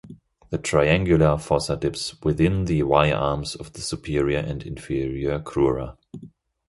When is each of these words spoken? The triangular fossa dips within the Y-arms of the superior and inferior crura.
The 0.49 0.57
triangular 0.57 1.37
fossa 1.37 1.77
dips 1.77 2.19
within 2.23 2.65
the 2.65 2.81
Y-arms 2.81 3.53
of 3.53 3.73
the 3.73 3.81
superior 3.81 4.39
and 4.39 4.63
inferior 4.63 5.37
crura. 5.39 5.95